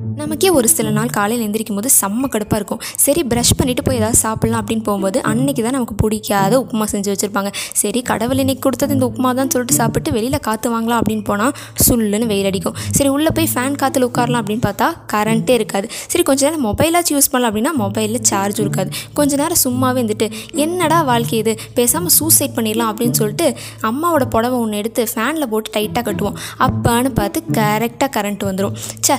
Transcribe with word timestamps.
நமக்கே 0.00 0.48
ஒரு 0.56 0.68
சில 0.68 0.88
நாள் 0.96 1.12
காலையில் 1.16 1.44
எந்திரிக்கும் 1.44 1.78
போது 1.78 1.90
செம்ம 1.98 2.28
கடுப்பாக 2.32 2.58
இருக்கும். 2.60 2.80
சரி 3.04 3.20
ப்ரஷ் 3.30 3.52
பண்ணிவிட்டு 3.58 3.82
போய் 3.86 3.98
ஏதாவது 4.00 4.18
சாப்பிட்லாம் 4.22 4.60
அப்படின்னு 4.62 4.84
போகும்போது 4.88 5.18
அன்னைக்கு 5.30 5.62
தான் 5.66 5.74
நமக்கு 5.76 5.94
பிடிக்காத 6.02 6.52
உப்புமா 6.62 6.86
செஞ்சு 6.92 7.08
வச்சுருப்பாங்க. 7.12 7.50
சரி 7.80 8.00
கடவுள் 8.10 8.40
இன்னைக்கு 8.42 8.62
கொடுத்தது 8.66 8.94
இந்த 8.96 9.06
உப்புமா 9.10 9.30
தான் 9.38 9.50
சொல்லிட்டு 9.54 9.76
சாப்பிட்டு 9.78 10.10
வெளியில் 10.16 10.38
காற்று 10.46 10.70
வாங்கலாம் 10.74 10.98
அப்படின்னு 11.02 11.24
போனால் 11.30 11.52
சுள்ளுன்னு 11.86 12.26
வெயில் 12.32 12.48
அடிக்கும். 12.50 12.76
சரி 12.98 13.10
உள்ளே 13.14 13.32
போய் 13.38 13.48
ஃபேன் 13.52 13.78
காற்றுல 13.82 14.08
உட்காரலாம் 14.10 14.42
அப்படின்னு 14.44 14.64
பார்த்தா 14.68 14.88
கரண்ட்டே 15.12 15.56
இருக்காது. 15.60 15.88
சரி 16.12 16.24
கொஞ்ச 16.30 16.44
நேரம் 16.48 16.64
மொபைலாச்சும் 16.68 17.16
யூஸ் 17.18 17.30
பண்ணலாம் 17.32 17.52
அப்படின்னா 17.52 17.72
மொபைலில் 17.84 18.22
சார்ஜும் 18.32 18.64
இருக்காது. 18.66 18.92
கொஞ்ச 19.20 19.40
நேரம் 19.42 19.62
சும்மாவே 19.64 19.98
இருந்துட்டு 20.02 20.28
என்னடா 20.66 21.00
வாழ்க்கை 21.12 21.40
இது? 21.44 21.54
பேசாமல் 21.80 22.16
சூசைட் 22.18 22.56
பண்ணிடலாம் 22.58 22.92
அப்படின்னு 22.92 23.18
சொல்லிட்டு 23.22 23.48
அம்மாவோட 23.92 24.26
புடவை 24.36 24.58
ஒன்று 24.66 24.82
எடுத்து 24.84 25.08
ஃபேனில் 25.14 25.50
போட்டு 25.54 25.74
டைட்டாக 25.78 26.04
கட்டுவோம். 26.10 26.38
அப்பான்னு 26.68 27.12
பார்த்து 27.22 27.44
கரெக்டாக 27.60 28.10
கரண்ட் 28.18 28.48
வந்துடும் 28.50 28.76
ச்சே 29.06 29.18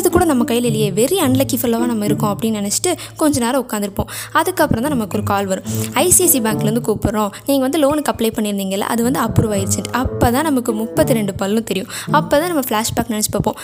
சாகிறது 0.00 0.16
கூட 0.16 0.26
நம்ம 0.30 0.42
கையில் 0.50 0.66
இல்லையே. 0.68 0.90
வெரி 0.98 1.16
அன்லக்கி 1.24 1.56
ஃபுல்லாக 1.60 1.86
நம்ம 1.90 2.04
இருக்கோம் 2.08 2.30
அப்படின்னு 2.34 2.58
நினச்சிட்டு 2.60 2.90
கொஞ்ச 3.20 3.40
நேரம் 3.44 3.62
உட்காந்துருப்போம் 3.64 4.08
அதுக்கப்புறம் 4.40 4.84
தான் 4.84 4.94
நமக்கு 4.94 5.16
ஒரு 5.18 5.24
கால் 5.30 5.48
வரும். 5.50 5.66
ஐசிஐசி 6.02 6.38
பேங்க்லேருந்து 6.46 6.82
கூப்பிட்றோம். 6.88 7.30
நீங்கள் 7.48 7.64
வந்து 7.66 7.80
லோனுக்கு 7.82 8.10
அப்ளை 8.12 8.30
பண்ணியிருந்தீங்கல்ல 8.36 8.86
அது 8.92 9.00
வந்து 9.08 9.20
அப்ரூவ் 9.24 9.52
ஆயிடுச்சு 9.56 9.82
அப்போ 10.02 10.26
தான் 10.36 10.46
நமக்கு 10.48 10.74
முப்பத்தி 10.82 11.16
ரெண்டு 11.18 11.32
பல்லும் 11.42 11.66
தெரியும். 11.70 11.90
அப்போ 12.18 12.34
தான் 12.40 12.50
நம்ம 12.52 12.62
ஃப்ளாஷ்பேக் 12.68 13.12
நினச்சி 13.14 13.32
பார்ப்போம். 13.36 13.58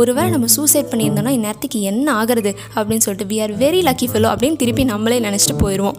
ஒரு 0.00 0.10
ஒருவேளை 0.12 0.30
நம்ம 0.34 0.48
சூசைட் 0.54 0.90
பண்ணியிருந்தோம்னா 0.92 1.32
இந்நேரத்துக்கு 1.36 1.78
என்ன 1.90 2.06
ஆகிறது 2.20 2.50
அப்படின்னு 2.76 3.04
சொல்லிட்டு 3.06 3.28
we 3.32 3.36
are 3.44 3.54
very 3.62 3.80
lucky 3.88 4.06
fellow 4.12 4.30
அப்படின்னு 4.32 4.60
திருப்பி 4.62 4.84
நம்மளே 4.92 5.18
நினச்சிட்டு 5.26 5.56
போயிடுவோம் 5.62 5.98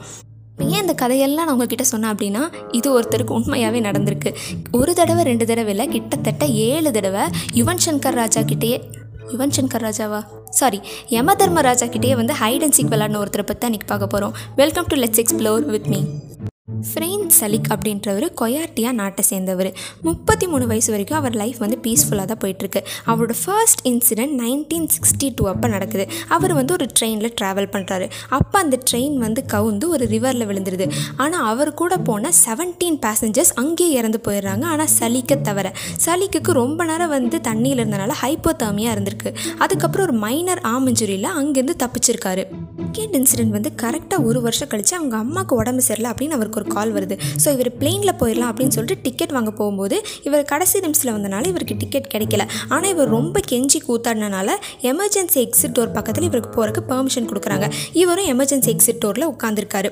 ஏன் 0.73 0.81
இந்த 0.83 0.93
கதையெல்லாம் 1.01 1.47
நான் 1.47 1.55
உங்ககிட்ட 1.55 1.85
சொன்னேன் 1.91 2.11
அப்படின்னா 2.13 2.41
இது 2.79 2.87
ஒருத்தருக்கு 2.97 3.37
உண்மையாகவே 3.37 3.79
நடந்திருக்கு. 3.87 4.29
ஒரு 4.79 4.91
தடவை 4.99 5.23
ரெண்டு 5.29 5.47
தடவை 5.51 5.71
இல்லை 5.75 5.87
கிட்டத்தட்ட 5.95 6.45
ஏழு 6.67 6.91
தடவை 6.97 7.23
யுவன் 7.59 7.83
சங்கர் 7.85 8.19
ராஜா 8.21 8.43
கிட்டேயே 8.51 8.77
யுவன் 9.31 9.49
சங்கர் 9.49 9.81
ராஜாவா? 9.81 10.19
சாரி 10.49 10.79
யம 11.09 11.35
தர்மராஜா 11.35 11.85
கிட்டேயே 11.85 12.15
வந்து 12.15 12.33
ஹைட் 12.33 12.61
அண்ட் 12.61 12.73
சீக் 12.73 12.91
விளாட்ன 12.91 13.19
ஒருத்தரை 13.19 13.45
பற்றி 13.45 13.67
அன்றைக்கி 13.67 13.87
பார்க்க 13.87 14.07
போகிறோம் 14.07 14.33
welcome 14.55 14.85
to 14.85 14.95
let's 14.95 15.19
explore 15.19 15.65
with 15.65 15.87
me 15.87 15.99
Frane 16.89 17.25
Selak 17.39 17.69
அப்படின்றவர் 17.73 18.25
கொயாட்டியா 18.41 18.91
நாட்டை 18.91 19.23
சேர்ந்தவர். 19.29 19.69
முப்பத்தி 20.01 20.47
மூணு 20.47 20.67
வயசு 20.67 20.91
வரைக்கும் 20.91 21.17
அவர் 21.17 21.35
லைஃப் 21.41 21.59
வந்து 21.63 21.77
பீஸ்ஃபுல்லாக 21.85 22.27
தான் 22.31 22.41
போயிட்டுருக்கு. 22.43 22.81
அவரோட 23.11 23.33
first 23.43 23.81
incident 23.91 24.35
nineteen 24.43 24.87
sixty 24.95 25.29
two 25.35 25.47
அப்போ 25.47 25.67
நடக்குது. 25.67 26.05
அவர் 26.27 26.53
வந்து 26.53 26.73
ஒரு 26.73 26.87
ட்ரெயினில் 26.99 27.33
ட்ராவல் 27.41 27.69
பண்ணுறாரு 27.75 28.07
அப்போ 28.29 28.59
அந்த 28.59 28.79
ட்ரெயின் 28.91 29.17
வந்து 29.25 29.43
கவுந்து 29.53 29.87
ஒரு 29.87 30.05
ரிவரில் 30.05 30.47
விழுந்துருது. 30.51 30.87
ஆனால் 31.15 31.45
அவர் 31.53 31.73
கூட 31.73 31.97
போன 31.97 32.31
செவன்டீன் 32.45 32.99
பேசஞ்சர்ஸ் 33.05 33.53
அங்கேயே 33.63 33.91
இறந்து 33.99 34.21
போயிடுறாங்க. 34.27 34.65
ஆனால் 34.73 34.91
சலிக்க 34.99 35.41
தவிர 35.49 35.73
சலிக்குக்கு 36.05 36.51
ரொம்ப 36.61 36.85
நேரம் 36.85 37.13
வந்து 37.17 37.39
தண்ணியில் 37.49 37.81
இருந்தனால 37.83 38.13
ஹைப்போதர்மியாக 38.23 38.95
இருந்திருக்கு. 38.95 39.31
அதுக்கப்புறம் 39.57 40.07
ஒரு 40.09 40.17
மைனர் 40.17 40.61
ஆமஞ்சுரியில் 40.75 41.29
அங்கேருந்து 41.39 41.77
தப்பிச்சிருக்காரு. 41.83 42.45
செகண்ட் 42.93 43.15
இன்சிடென்ட் 43.19 43.53
வந்து 43.55 43.69
கரெக்டாக 43.81 44.25
ஒரு 44.29 44.39
வருஷம் 44.45 44.69
கழிச்சு 44.71 44.93
அவங்க 44.97 45.15
அம்மாவுக்கு 45.23 45.53
உடம்பு 45.59 45.83
சரியில்லை 45.85 46.09
அப்படின்னு 46.13 46.35
அவருக்கு 46.37 46.59
ஒரு 46.61 46.67
கால் 46.75 46.91
வருது. 46.95 47.15
ஸோ 47.43 47.47
இவர் 47.55 47.69
பிளெயினில் 47.79 48.13
போயிடலாம் 48.19 48.49
அப்படின்னு 48.51 48.73
சொல்லிட்டு 48.77 49.03
டிக்கெட் 49.05 49.33
வாங்க 49.37 49.51
போகும்போது 49.59 49.95
இவர் 50.27 50.43
கடைசி 50.51 50.79
நிமிஷத்தில் 50.85 51.13
வந்தனால 51.15 51.47
இவருக்கு 51.51 51.75
டிக்கெட் 51.83 52.09
கிடைக்கல. 52.13 52.45
ஆனால் 52.73 52.89
இவர் 52.93 53.09
ரொம்ப 53.17 53.39
கெஞ்சி 53.51 53.79
கூத்தாடினால 53.87 54.49
எமர்ஜென்சி 54.91 55.39
எக்ஸிட் 55.45 55.75
டோர் 55.77 55.95
பக்கத்தில் 55.97 56.27
இவருக்கு 56.29 56.51
போகிறக்கு 56.57 56.83
பெர்மிஷன் 56.91 57.29
கொடுக்குறாங்க. 57.31 57.69
இவரும் 58.03 58.29
எமர்ஜென்சி 58.33 58.71
எக்ஸிட் 58.75 59.01
டோரில் 59.05 59.27
உட்காந்துருக்காரு 59.33 59.91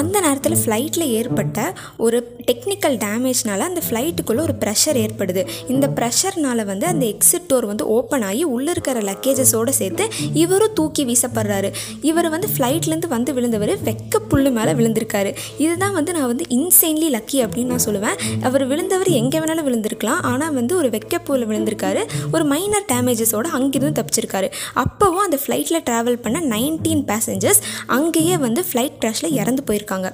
அந்த 0.00 0.16
நேரத்தில் 0.26 0.58
ஃப்ளைட்டில் 0.62 1.06
ஏற்பட்ட 1.18 1.58
ஒரு 2.06 2.18
டெக்னிக்கல் 2.50 2.96
டேமேஜ்னால 3.06 3.66
அந்த 3.70 3.80
ஃப்ளைட்டுக்குள்ளே 3.86 4.42
ஒரு 4.48 4.54
ப்ரெஷர் 4.62 4.98
ஏற்படுது. 5.04 5.42
இந்த 5.74 5.86
ப்ரெஷர்னால 5.98 6.64
வந்து 6.72 6.86
அந்த 6.92 7.04
எக்ஸிட் 7.14 7.48
டோர் 7.50 7.66
வந்து 7.72 7.86
ஓப்பன் 7.96 8.24
ஆகி 8.30 8.44
உள்ளே 8.54 8.70
இருக்கிற 8.74 9.00
லக்கேஜஸோடு 9.10 9.72
சேர்த்து 9.80 10.04
இவரும் 10.44 10.76
தூக்கி 10.78 11.04
வீசப்படுறாரு. 11.10 11.70
இவர் 12.10 12.17
வந்து 12.26 12.48
ஃப்ளைட்லேருந்து 12.56 13.08
வந்து 13.08 13.34
விழுந்தவர். 13.34 13.72
வெக்க 13.84 14.18
புல்லு 14.30 14.50
மேலே 14.50 14.72
விழுந்திருக்காரு. 14.72 15.36
இதுதான் 15.58 15.92
வந்து 15.92 16.12
நான் 16.12 16.26
வந்து 16.26 16.44
இன்சைன்லி 16.48 17.08
லக்கி 17.16 17.38
அப்படின்னு 17.44 17.64
நான் 17.64 17.86
சொல்லுவேன். 17.86 18.42
அவர் 18.42 18.66
விழுந்தவர் 18.66 19.08
எங்கே 19.08 19.38
வேணாலும் 19.38 19.66
விழுந்திருக்கலாம். 19.68 20.22
ஆனால் 20.22 20.52
வந்து 20.52 20.76
ஒரு 20.76 20.88
வெக்கப்பூவில் 20.88 21.46
விழுந்திருக்காரு. 21.50 22.04
ஒரு 22.32 22.44
மைனர் 22.44 22.88
டேமேஜஸோடு 22.92 23.50
அங்கிருந்து 23.58 24.02
தப்பிச்சிருக்காரு. 24.02 24.50
அப்போவும் 24.74 25.26
அந்த 25.26 25.38
ஃப்ளைட்டில் 25.46 25.84
ட்ராவல் 25.90 26.22
பண்ண 26.22 26.40
நைன்டீன் 26.40 27.04
பேசஞ்சர்ஸ் 27.06 27.62
அங்கேயே 27.86 28.36
வந்து 28.36 28.64
ஃப்ளைட் 28.72 28.98
க்ராஷில் 29.00 29.32
இறந்து 29.32 29.64
போயிருக்காங்க. 29.70 30.10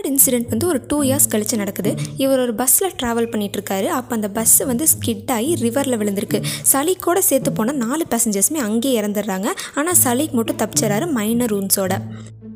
தேர்ட் 0.00 0.12
இன்சிடென்ட் 0.12 0.48
வந்து 0.48 0.66
ஒரு 0.66 0.80
டூ 0.88 1.02
இயர்ஸ் 1.02 1.28
கழித்து 1.28 1.56
நடக்குது. 1.56 1.94
இவர் 2.16 2.40
ஒரு 2.40 2.54
பஸ்ஸில் 2.54 2.94
ட்ராவல் 3.02 3.30
பண்ணிகிட்ருக்காரு 3.32 3.84
அப்போ 3.98 4.14
அந்த 4.14 4.28
பஸ்ஸு 4.34 4.66
வந்து 4.66 4.84
ஸ்கிட் 4.92 5.30
ஆகி 5.30 5.54
ரிவரில் 5.54 5.98
விழுந்திருக்கு. 6.00 6.38
கூட 7.00 7.20
சேர்த்து 7.20 7.52
போனால் 7.52 7.76
நாலு 7.76 8.04
பேசஞ்சர்ஸுமே 8.10 8.60
அங்கேயே 8.68 9.00
இறந்துடுறாங்க. 9.00 9.48
ஆனால் 9.74 9.98
சளிக்கு 10.04 10.30
மட்டும் 10.30 10.56
தப்பிச்சிடறாரு 10.56 11.10
மைனர் 11.10 11.52
ரூன்ஸோட 11.54 11.94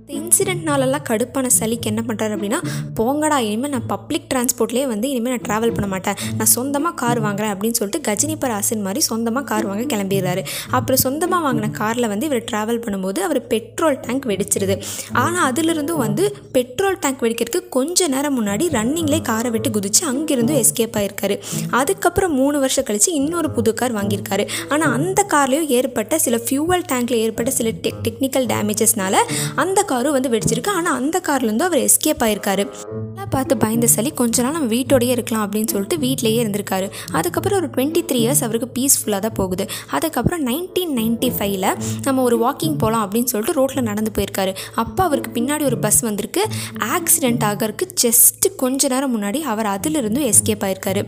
இந்த 0.06 0.16
இன்சிடெண்ட்னாலெல்லாம் 0.20 1.04
கடுப்பான 1.08 1.50
சளிக்கு 1.58 1.86
என்ன 1.90 2.00
பண்ணுறாரு 2.06 2.32
அப்படின்னா 2.36 2.58
போங்கடா 2.96 3.36
இனிமேல் 3.44 3.70
நான் 3.74 3.86
பப்ளிக் 3.92 4.26
டிரான்ஸ்போர்ட்லேயே 4.32 4.86
வந்து 4.90 5.06
இனிமேல் 5.12 5.32
நான் 5.34 5.44
ட்ராவல் 5.46 5.72
பண்ண 5.76 5.86
மாட்டேன். 5.92 6.18
நான் 6.38 6.50
சொந்தமாக 6.54 6.94
கார் 7.02 7.18
வாங்குறேன் 7.26 7.52
அப்படின்னு 7.52 7.76
சொல்லிட்டு 7.78 8.00
கஜினிபர் 8.08 8.52
ஆசின் 8.56 8.82
மாதிரி 8.86 9.00
சொந்தமாக 9.08 9.44
கார் 9.50 9.66
வாங்க 9.68 9.84
கிளம்பிடுறாரு. 9.92 10.42
அப்புறம் 10.78 11.00
சொந்தமாக 11.04 11.42
வாங்கின 11.46 11.70
காரில் 11.78 12.08
வந்து 12.12 12.26
இவர் 12.30 12.42
ட்ராவல் 12.50 12.80
பண்ணும்போது 12.84 13.22
அவர் 13.28 13.40
பெட்ரோல் 13.52 13.96
டேங்க் 14.06 14.26
வெடிச்சிருது. 14.32 14.76
ஆனால் 15.22 15.46
அதிலிருந்தும் 15.48 16.02
வந்து 16.06 16.26
பெட்ரோல் 16.56 16.98
டேங்க் 17.06 17.24
வெடிக்கிறதுக்கு 17.26 17.70
கொஞ்ச 17.78 18.08
நேரம் 18.16 18.36
முன்னாடி 18.40 18.66
ரன்னிங்லேயே 18.76 19.22
காரை 19.30 19.52
விட்டு 19.56 19.72
குதிச்சு 19.78 20.04
அங்கிருந்தும் 20.12 20.60
எஸ்கேப் 20.64 20.98
ஆகிருக்காரு 21.02 21.38
அதுக்கப்புறம் 21.80 22.36
மூணு 22.40 22.58
வருஷம் 22.66 22.88
கழித்து 22.90 23.12
இன்னொரு 23.20 23.50
புது 23.56 23.74
கார் 23.80 23.96
வாங்கியிருக்காரு. 24.00 24.46
ஆனால் 24.68 24.94
அந்த 24.98 25.26
கார்லேயும் 25.34 25.72
ஏற்பட்ட 25.78 26.20
சில 26.26 26.42
ஃபியூவல் 26.44 26.86
டேங்க்கில் 26.92 27.22
ஏற்பட்ட 27.24 27.50
சில 27.60 27.74
டெக் 27.86 28.04
டெக்னிக்கல் 28.08 28.48
டேமேஜஸ்னால 28.54 29.16
அந்த 29.64 29.80
காரும் 29.94 30.16
வந்து 30.18 30.32
வெடிச்சிருக்கு. 30.34 30.74
ஆனால் 30.78 30.94
அந்த 30.94 31.22
கார்லேருந்து 31.28 31.68
அவர் 31.70 31.82
எஸ்கேப் 31.86 32.24
ஆயிருக்காரு. 32.26 32.66
நல்லா 33.16 33.26
பார்த்து 33.30 33.54
பயந்த 33.56 33.86
சளி 33.86 34.10
கொஞ்ச 34.10 34.42
நாள் 34.42 34.52
நம்ம 34.52 34.68
வீட்டோடயே 34.74 35.12
இருக்கலாம் 35.16 35.44
அப்படின்னு 35.44 35.70
சொல்லிட்டு 35.72 35.98
வீட்டிலேயே 35.98 36.38
இருந்திருக்காரு. 36.44 36.86
அதுக்கப்புறம் 37.12 37.58
ஒரு 37.58 37.68
டுவெண்ட்டி 37.74 38.02
த்ரீ 38.08 38.18
இயர்ஸ் 38.22 38.42
அவருக்கு 38.42 38.68
பீஸ்ஃபுல்லாக 38.76 39.18
தான் 39.18 39.36
போகுது. 39.38 39.64
அதுக்கப்புறம் 39.90 40.42
நைன்டீன் 40.46 40.94
நைன்ட்டி 40.98 41.30
ஃபைவ்ல 41.38 41.68
நம்ம 42.02 42.22
ஒரு 42.22 42.38
வாக்கிங் 42.44 42.78
போகலாம் 42.78 43.04
அப்படின்னு 43.04 43.32
சொல்லிட்டு 43.32 43.58
ரோட்டில் 43.60 43.88
நடந்து 43.90 44.12
போயிருக்காரு. 44.16 44.54
அப்போ 44.74 45.04
அவருக்கு 45.04 45.32
பின்னாடி 45.40 45.64
ஒரு 45.64 45.78
பஸ் 45.78 46.00
வந்திருக்கு. 46.00 46.44
ஆக்சிடென்ட் 46.96 47.46
ஆகிறதுக்கு 47.50 47.88
ஜஸ்ட்டு 48.02 48.56
கொஞ்ச 48.56 48.88
நேரம் 48.88 49.14
முன்னாடி 49.16 49.42
அவர் 49.54 49.70
அதிலிருந்து 49.76 50.22
எஸ்கேப் 50.30 50.66
ஆயிருக்காரு. 50.68 51.04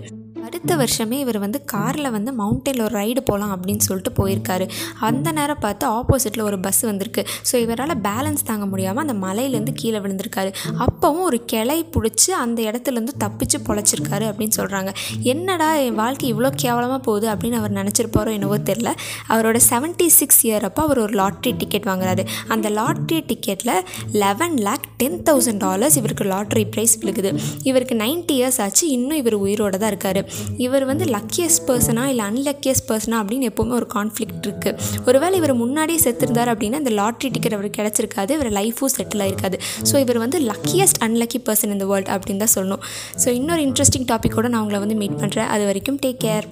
அடுத்த 0.47 0.73
வருஷமே 0.81 1.17
இவர் 1.25 1.39
வந்து 1.45 1.59
காரில் 1.73 2.09
வந்து 2.17 2.31
மவுண்டனில் 2.41 2.83
ஒரு 2.87 2.95
ரைடு 2.99 3.21
போகலாம் 3.29 3.53
அப்படின்னு 3.55 3.85
சொல்லிட்டு 3.87 4.11
போயிருக்காரு. 4.19 4.67
அந்த 5.09 5.29
நேரம் 5.39 5.61
பார்த்து 5.65 5.85
ஆப்போசிட்டில் 5.99 6.45
ஒரு 6.49 6.59
பஸ் 6.67 6.83
வந்திருக்கு. 6.89 7.23
ஸோ 7.49 7.55
இவரால் 7.65 7.95
பேலன்ஸ் 8.07 8.47
தாங்க 8.51 8.67
முடியாமல் 8.73 9.03
அந்த 9.05 9.15
மலையிலேருந்து 9.25 9.75
கீழே 9.81 10.01
விழுந்திருக்காரு. 10.05 10.51
அப்போவும் 10.85 11.25
ஒரு 11.31 11.39
கிளை 11.53 11.79
பிடிச்சி 11.95 12.31
அந்த 12.43 12.59
இடத்துலேருந்து 12.69 13.15
தப்பிச்சு 13.25 13.61
பொழைச்சிருக்காரு 13.69 14.27
அப்படின்னு 14.31 14.57
சொல்கிறாங்க 14.61 14.93
என்னடா 15.33 15.69
என் 15.87 15.99
வாழ்க்கை 16.03 16.27
இவ்வளோ 16.35 16.51
கேவலமாக 16.65 17.01
போகுது 17.09 17.29
அப்படின்னு 17.33 17.59
அவர் 17.63 17.75
நினச்சிருப்பாரோ 17.81 18.33
என்னவோ 18.39 18.59
தெரில 18.71 18.93
அவரோட 19.33 19.61
செவன்ட்டி 19.71 20.09
சிக்ஸ் 20.19 20.41
இயர் 20.49 20.67
அப்போ 20.71 20.85
அவர் 20.89 21.03
ஒரு 21.07 21.15
லாட்ரி 21.23 21.55
டிக்கெட் 21.63 21.91
வாங்குறாரு. 21.93 22.25
அந்த 22.57 22.67
lottery 22.79 23.21
டிக்கெட்டில் 23.33 23.75
eleven 24.25 24.57
lakh 24.69 24.89
ten 25.03 25.21
thousand 25.31 25.63
dollars 25.67 25.99
இவருக்கு 26.03 26.27
லாட்ரி 26.35 26.67
ப்ரைஸ் 26.77 26.97
விழுகுது. 27.03 27.33
இவருக்கு 27.71 27.97
நைன்ட்டி 28.05 28.37
இயர்ஸ் 28.39 28.61
ஆச்சு. 28.67 28.85
இன்னும் 28.97 29.21
இவர் 29.25 29.39
உயிரோட 29.45 29.75
தான் 29.83 29.93
இருக்கார். 29.95 30.23
இவர் 30.67 30.85
வந்து 30.91 31.05
லக்கியஸ்ட் 31.17 31.63
பர்சனா 31.69 32.05
இல்லை 32.13 32.25
அன்லக்கியஸ்ட் 32.31 32.87
பர்சனா 32.91 33.17
அப்படின்னு 33.23 33.49
எப்போவுமே 33.51 33.75
ஒரு 33.81 33.89
கான்ஃப்ளிக்ட் 33.95 34.47
இருக்குது 34.49 35.05
ஒருவேளை 35.09 35.37
இவர் 35.43 35.55
முன்னாடியே 35.63 36.01
செத்துருந்தார் 36.05 36.53
அப்படின்னா 36.55 36.81
இந்த 36.85 36.95
லாட்ரி 37.01 37.31
டிக்கெட் 37.37 37.57
அவருக்கு 37.59 37.81
கிடச்சிருக்காது 37.81 38.37
இவர் 38.39 38.53
லைஃபும் 38.59 38.95
செட்டில் 38.99 39.25
ஆயிருக்காது. 39.27 39.59
ஸோ 39.91 39.97
இவர் 40.05 40.23
வந்து 40.25 40.41
லக்கியஸ்ட் 40.51 41.01
அன்லக்கி 41.07 41.41
பர்சன் 41.49 41.75
இந்த 41.77 41.89
வேர்ல்ட் 41.93 42.13
அப்படின்னு 42.17 42.45
தான் 42.45 42.55
சொல்லணும். 42.59 42.85
ஸோ 43.25 43.29
இன்னொரு 43.41 43.65
இன்ட்ரெஸ்டிங் 43.69 44.09
டாப்பிக்கோட 44.13 44.49
நான் 44.55 44.63
உங்களை 44.67 44.81
வந்து 44.87 45.01
மீட் 45.03 45.19
பண்ணுறேன் 45.25 45.51
அது 45.57 45.65
வரைக்கும் 45.71 46.01
டேக் 46.05 46.23
கேர் 46.27 46.47